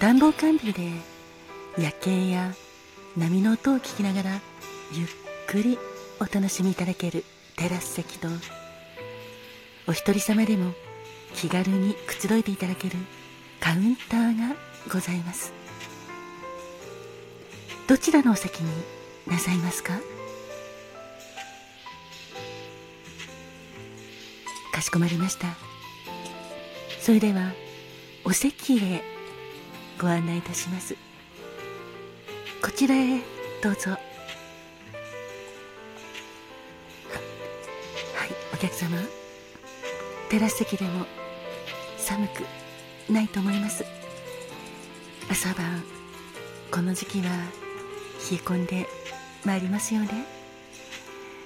[0.00, 0.90] 暖房完備で
[1.76, 2.54] 夜景や
[3.18, 4.40] 波の音を聞きながら
[4.92, 5.08] ゆっ
[5.46, 5.78] くり
[6.20, 7.22] お楽しみいただける
[7.56, 8.28] テラス席と
[9.86, 10.72] お一人様でも
[11.34, 12.96] 気軽にくつろいでいただける
[13.60, 14.56] カウンターが
[14.90, 15.52] ございます。
[17.86, 18.70] どちらのお席に
[19.26, 20.00] なさいますか？
[24.72, 25.48] かしこまりました。
[27.00, 27.52] それでは
[28.24, 29.19] お席へ
[30.00, 30.96] ご案内いたします。
[32.62, 33.18] こちらへ
[33.62, 33.90] どうぞ。
[33.90, 34.00] はい
[38.54, 38.96] お客様。
[40.30, 41.04] テラス席でも
[41.98, 42.46] 寒く
[43.12, 43.84] ないと思います。
[45.30, 45.84] 朝晩
[46.70, 47.32] この時期は冷
[48.32, 48.86] え込んで
[49.44, 50.08] まいりますよね。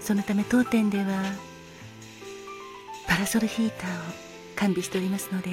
[0.00, 1.22] そのため当店では
[3.06, 3.92] パラソルヒーターを
[4.56, 5.50] 完備しておりますので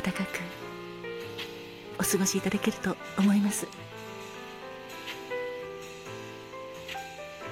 [0.00, 0.26] 暖かく
[1.98, 3.66] お過ごしいただけると思います。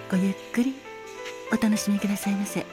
[0.08, 0.76] ごゆっくり
[1.52, 2.64] お楽しみくださいませ。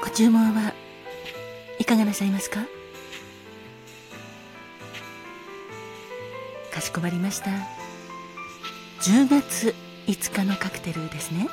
[0.00, 0.72] ご注文は
[1.80, 2.60] いかがなさいますか？
[6.72, 7.50] かしこまりました。
[9.00, 9.74] 10月
[10.06, 11.48] 5日のカクテルですね。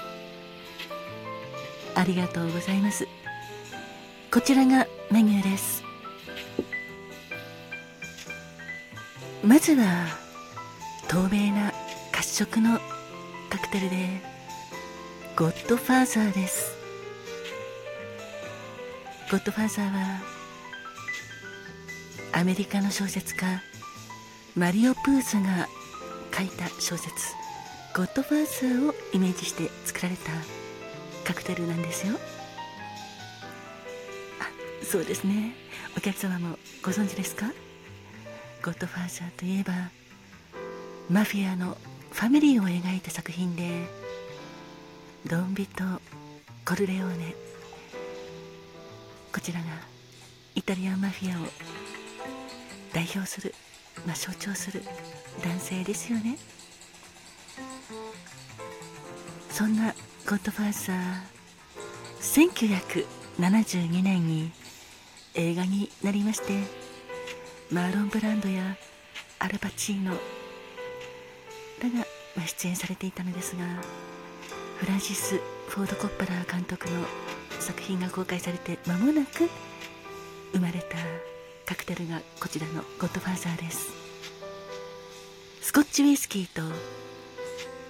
[1.96, 3.08] ありがとうございます。
[4.32, 5.84] こちらがメニューです。
[9.44, 10.08] まずは
[11.08, 11.74] 透明な
[12.12, 12.80] 褐色の
[13.50, 14.22] カクテルで
[15.36, 16.76] ゴッドファーザーです。
[19.30, 20.22] ゴッドファーザーは
[22.34, 23.62] アメリカの小説家
[24.56, 25.68] マリオ・プーズが
[26.36, 27.34] 書いた小説
[27.96, 30.32] 「ゴッドファーザー」をイメージして作られた
[31.26, 32.14] カクテルなんですよ。
[34.40, 35.56] あそうですね。
[35.98, 37.52] お客様もご存知ですか？
[38.64, 39.74] ゴッドファーザーといえば
[41.10, 41.78] マフィアの
[42.12, 43.88] ファミリーを描いた作品で
[45.26, 45.84] ドンビと
[46.66, 47.36] コルレオーネ。
[49.34, 49.66] こちらが
[50.56, 51.46] イタリアンマフィアを
[52.94, 53.54] 代表する、
[54.06, 54.84] まあ、象徴する
[55.44, 56.38] 男性ですよね。
[59.54, 59.94] そんな
[60.28, 62.74] ゴッドファーザー
[63.38, 64.52] 1972年に
[65.36, 66.54] 映画になりまして
[67.70, 68.76] マーロン・ブランドや
[69.38, 70.14] アルパチーノ
[71.84, 71.90] ら
[72.42, 73.64] が出演されていたのですが
[74.80, 77.06] フランシス・フォード・コッパラー監督の
[77.60, 79.48] 作品が公開されて間もなく
[80.54, 80.98] 生まれた
[81.68, 83.92] カクテルがこちらのゴッドファーザーです。
[85.62, 86.64] スコッチウイスキーと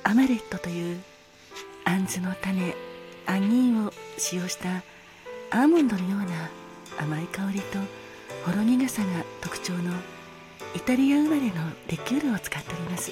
[0.03, 1.01] アマレットという
[1.85, 2.75] あんずの種
[3.25, 4.83] アニーを使用した
[5.51, 6.49] アーモンドのような
[6.99, 7.79] 甘い香りと
[8.45, 9.07] ほろ苦さが
[9.41, 9.91] 特徴の
[10.75, 11.53] イタリア生まれの
[11.87, 13.11] リキュールを使っております。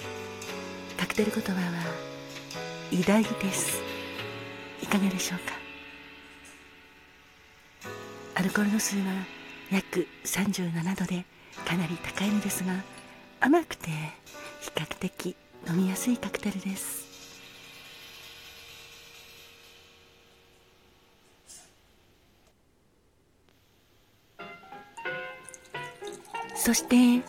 [0.98, 1.58] カクテル言葉は
[2.92, 3.82] 偉大です。
[4.82, 5.54] いかがでしょうか？
[8.36, 9.04] アルコール度数は
[9.72, 11.26] 約37度で
[11.66, 12.74] かなり高いのですが
[13.40, 13.90] 甘くて
[14.62, 15.36] 比較的
[15.68, 17.11] 飲みやすいカクテルです。
[26.64, 27.24] そして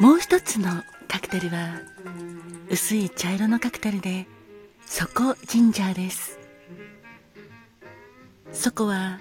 [0.00, 0.70] もう一つの
[1.06, 1.82] カクテルは
[2.70, 4.26] 薄い茶色のカクテルで
[4.86, 6.38] ソコジンジャーです。
[8.50, 9.20] ソコは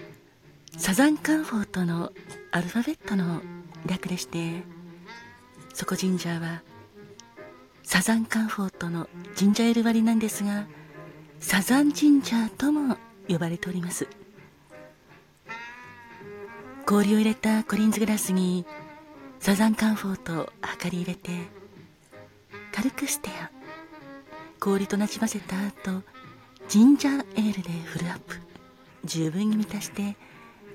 [0.78, 2.14] サザンカンフォートの
[2.54, 3.42] アルファベットの
[3.86, 4.64] 略でして
[5.74, 6.62] ソコジンジャーは
[7.84, 10.66] サザンカンフォートのジンジャーエール割りなんですが
[11.42, 12.96] サザンジンジャーとも
[13.28, 14.08] 呼ばれております。
[16.86, 18.66] 氷を入れたコリンズグラスに
[19.42, 20.50] サザンカンフォートを
[20.84, 21.32] 量り入れて
[22.72, 23.50] 軽くしてや
[24.60, 26.04] 氷となじませた後
[26.70, 28.36] ジンジャーエールでフルアップ。
[29.04, 30.16] 十分に満たして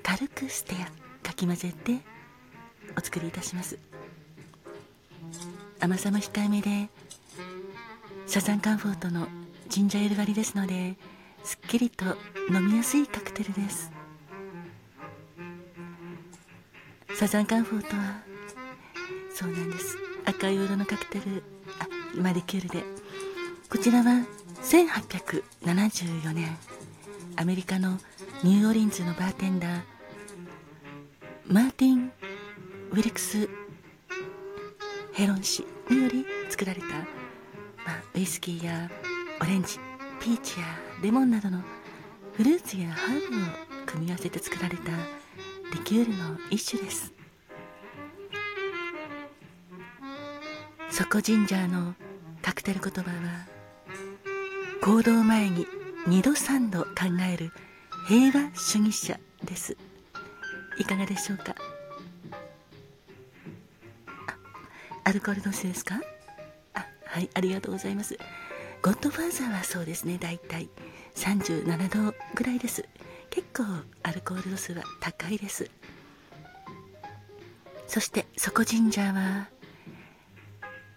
[0.03, 1.99] 軽くステアかき混ぜて
[2.97, 3.79] お作りいたします。
[5.79, 6.89] 甘さも控えめで
[8.25, 9.29] サザンカンフォートの
[9.69, 10.97] ジンジャーエール割りですので
[11.45, 12.03] すっきりと
[12.51, 13.93] 飲みやすいカクテルです。
[17.15, 18.26] サザンカンフォートは
[19.37, 19.95] そうなんです。
[20.25, 21.43] 赤い色のカクテル
[21.79, 21.87] あ
[22.19, 22.83] マリキュールで。
[23.69, 24.25] こちらは
[24.63, 26.57] 1874年
[27.35, 27.99] アメリカの
[28.43, 29.81] ニューオリンズのバーテンダー
[31.45, 32.11] マーティン・
[32.89, 33.47] ウィリクス・
[35.13, 38.89] ヘロン氏により作られた、まあ、ウイスキーや
[39.39, 39.77] オレンジ
[40.19, 40.65] ピーチや
[41.03, 41.61] レモンなどの
[42.33, 43.39] フルーツやハーブを
[43.85, 44.91] 組み合わせて作られた
[45.73, 47.16] リキュールの一種です。
[50.97, 51.93] そこジンジャーの
[52.41, 53.45] カクテル言葉は
[54.81, 55.67] 行動前に
[56.07, 56.87] 2度3度考
[57.31, 57.51] える
[58.07, 59.77] 平和主義者です。
[60.79, 61.53] いかがでしょうか？
[65.03, 66.01] アルコール度数ですか？
[66.73, 68.17] あはいありがとうございます。
[68.81, 70.67] ゴッドファーザーはそうですねだいたい
[71.13, 72.83] 37度ぐらいです。
[73.29, 73.65] 結構
[74.01, 75.69] アルコール度数は高いです。
[77.85, 79.47] そしてそこジンジャーは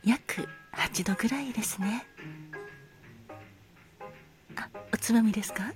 [0.04, 2.06] 約8度ぐらいですね。
[4.56, 5.72] あおつまみですか？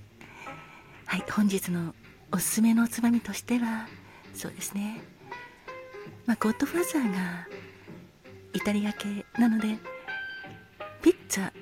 [1.06, 1.94] はい本日の
[2.32, 3.87] おすすめのおつまみとしては
[4.35, 5.00] そうですね。
[6.26, 7.49] まあゴッドファーザーが
[8.53, 9.76] イタリア系なので
[11.03, 11.53] ピッツァ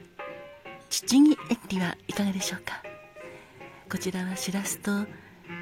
[0.89, 2.83] チチギエッリはいかがでしょうか？
[3.91, 4.91] こちらはしらすと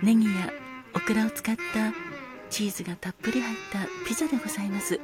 [0.02, 0.52] ネギや
[0.94, 1.60] オクラを使った
[2.50, 5.00] チーズがたっぷり入ったピザでございます。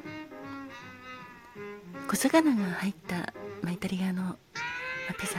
[2.08, 3.32] 小魚が入った、
[3.62, 4.36] まあ、イタリアの、ま
[5.10, 5.34] あ、ピザ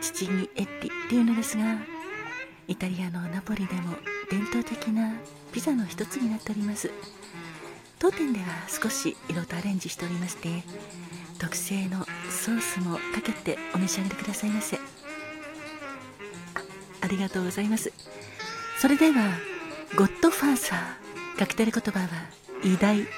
[0.00, 1.64] チチギエッリっていうのですが
[2.66, 3.96] イタリアのナポリでも
[4.30, 5.14] 伝統的な
[5.52, 6.90] ピザの一つになっております。
[7.98, 10.62] 当店では少し色とアレンジしておりまして
[11.38, 14.76] 特製のソースもかけてお召し上がりくださいませ。
[14.76, 14.80] あ
[17.00, 17.92] ありがとうございます。
[18.78, 19.30] それでは
[19.96, 22.08] ゴッドファーザーカクテル言葉は
[22.62, 23.08] 偉大と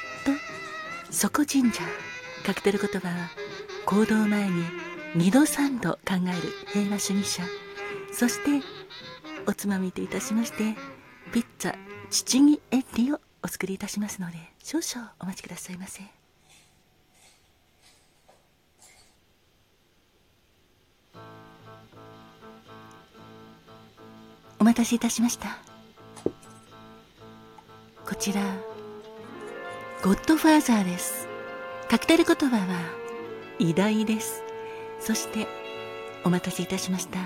[1.10, 1.82] 底神社。
[2.44, 3.31] カクテル言葉は
[3.87, 4.64] 行動前に
[5.14, 7.42] 2度3度考える平和主義者。
[8.12, 8.66] そして
[9.46, 10.75] おつまみといたしまして
[11.32, 11.75] ピッツァ
[12.10, 16.02] チチギエッリをお作りいたしますので少々お待ちくださいませ。
[24.58, 25.58] お待たせいたしました。
[28.06, 28.42] こちら
[30.02, 31.19] ゴッドファーザーです。
[31.90, 32.66] カクテル言葉は
[33.58, 34.44] 偉大です。
[35.00, 35.48] そして
[36.22, 37.19] お待たせいたしました。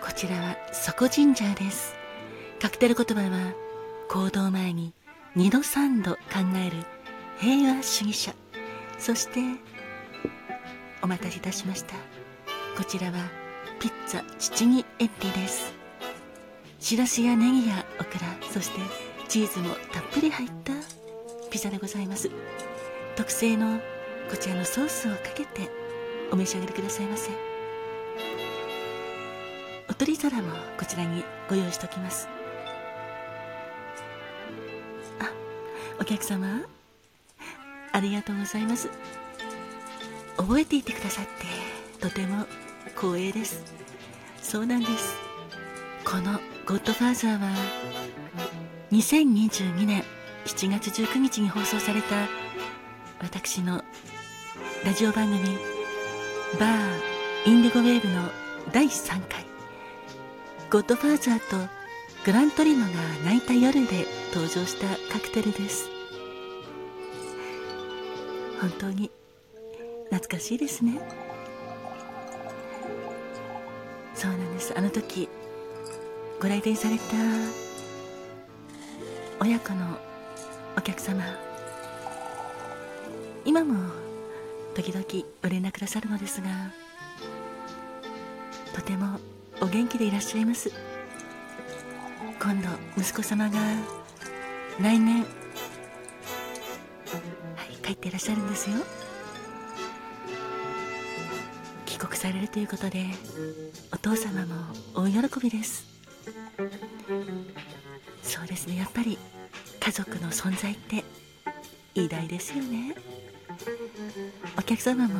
[0.00, 1.96] こちらは底ジンジャーです。
[2.62, 3.52] カクテル言葉は
[4.08, 4.94] 行動前に
[5.36, 6.20] 2度3度考
[6.64, 6.76] える
[7.40, 8.32] 平和主義者。
[8.96, 9.40] そして
[11.02, 11.96] お待たせいたしました。
[12.76, 13.14] こちらは
[13.80, 15.74] ピッツァチチギエッリです。
[16.78, 18.78] しらすやネギやオクラそして
[19.26, 20.77] チーズもたっぷり入った
[21.48, 22.30] ピザでございます。
[23.16, 23.80] 特製の
[24.30, 25.70] こちらのソースをかけて
[26.30, 27.30] お召し上がりくださいませ。
[29.88, 32.28] お取り皿もこちらにご用意しておきます。
[35.18, 35.32] あ
[36.00, 36.62] お客様。
[37.90, 38.90] ありがとうございます。
[40.36, 41.30] 覚えていてくださって
[42.00, 42.46] とても
[42.96, 43.64] 光栄です。
[44.42, 45.14] そうなんです。
[46.04, 47.48] この「ゴッドファーザー」は
[48.92, 50.04] 2022年
[50.48, 52.26] 7月19日に放送された
[53.20, 53.84] 私の
[54.82, 55.58] ラジオ番組
[56.58, 58.30] 「バーインディゴウェーブ」の
[58.72, 59.44] 第3回
[60.72, 61.38] 「ゴッドファーザー」
[61.68, 61.70] と
[62.24, 62.92] グラントリノが
[63.26, 65.90] 泣いた夜で登場したカクテルです。
[68.58, 69.10] 本当に
[70.10, 70.98] 懐かしいですね。
[74.14, 74.72] そうなんです。
[74.74, 75.28] あの時
[76.40, 77.02] ご来店された
[79.40, 80.07] 親子の
[80.88, 81.22] 客様。
[83.44, 83.92] 今も
[84.74, 85.04] 時々
[85.42, 86.48] ご連絡くださるのですが
[88.74, 89.20] とても
[89.60, 90.72] お元気でいらっしゃいます。
[92.40, 93.58] 今度息子様が
[94.80, 95.26] 来年は
[97.70, 98.76] い帰っていらっしゃるんですよ。
[101.84, 103.04] 帰国されるということで
[103.92, 104.54] お父様も
[104.94, 105.84] 大喜びです。
[108.22, 109.18] そうですねやっぱり
[109.80, 111.04] 家族の存在って
[111.94, 112.94] 偉大ですよね。
[114.58, 115.14] お客様も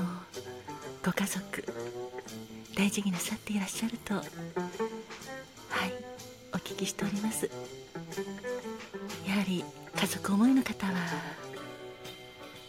[1.05, 1.65] ご家族
[2.77, 4.25] 大事になさっていらっしゃるとはい
[6.53, 7.51] お聞きしております。
[9.27, 9.65] やはり
[9.97, 10.93] 家族思いの方は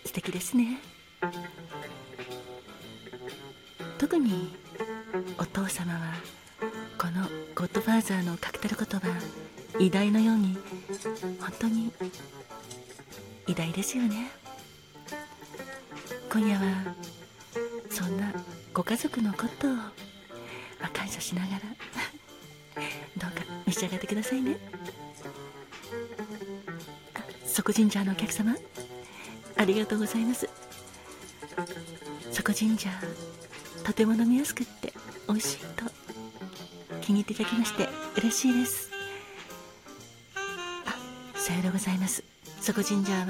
[0.05, 0.79] 素敵ですね。
[3.97, 4.55] 特に
[5.37, 6.13] お父様は
[6.97, 7.23] この
[7.55, 9.07] ゴッドファーザーの確たる言葉
[9.77, 10.57] 偉大のように
[11.39, 11.91] 本当に
[13.47, 14.31] 偉大ですよね。
[16.31, 16.95] 今夜は
[17.89, 18.31] そんな
[18.73, 19.91] ご家族のことを、ま
[20.81, 21.59] あ、感謝しながら
[23.17, 24.57] どうか召し上がってくださいね。
[27.15, 28.55] あ底神社のお客様
[29.57, 30.49] ありがとうございます。
[32.31, 32.89] 底神社
[33.83, 34.93] とても飲みやすくって
[35.27, 35.85] 美味しいと
[37.01, 38.88] 気に入っていただきまして嬉しいです。
[41.49, 42.23] さようでございます。
[42.61, 43.25] 底神社は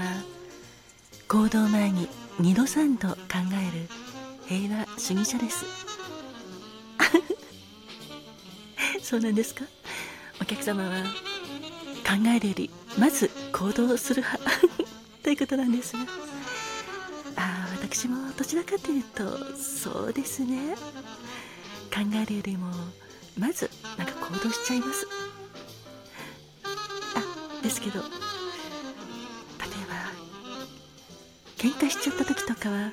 [1.30, 2.10] 行動前に
[2.42, 3.16] 2度3度考
[3.54, 3.88] える
[4.46, 5.64] 平和主義者です。
[9.02, 9.64] そうなんですか？
[10.42, 11.04] お客様は
[12.06, 14.68] 考えるよりまず行動する派。
[15.24, 16.00] ということなんですが。
[17.38, 20.76] ああ私もどちらかというとそうですね。
[21.94, 22.70] 考えるよりも
[23.38, 25.08] まずなんか行動しちゃいます。
[27.62, 28.10] ですけど例え
[29.88, 29.96] ば
[31.58, 32.90] 喧嘩しちゃった時とかはや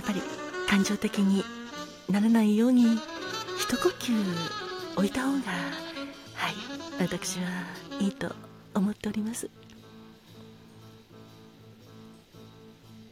[0.00, 0.20] っぱり
[0.68, 1.44] 感情的に
[2.10, 2.98] ならないように
[3.58, 4.12] 一呼吸
[4.96, 5.38] 置いた方が
[6.34, 6.54] はい
[7.00, 7.46] 私は
[8.00, 8.34] いいと
[8.74, 9.50] 思っております。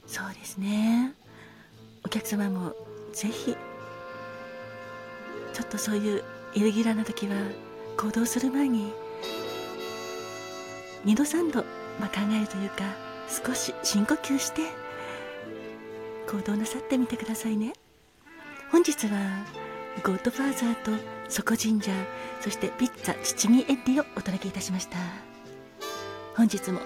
[0.07, 1.13] そうですね。
[2.05, 2.73] お客様も
[3.13, 3.57] ぜひ
[5.53, 6.23] ちょっとそういう
[6.55, 7.35] イレギュラーな時は
[7.97, 8.93] 行動する前に
[11.07, 11.65] 2度3度、
[12.01, 12.85] まあ、考えるというか
[13.29, 14.63] 少し深呼吸して
[16.29, 17.73] 行動なさってみてくださいね。
[18.73, 19.47] 本日は
[20.03, 20.91] ゴッドファーザーと
[21.29, 21.93] 底神社
[22.41, 24.99] そしてピッツァ七味エッディをお届けいたしました。
[26.37, 26.81] 本日も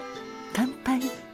[0.53, 1.30] 乾杯。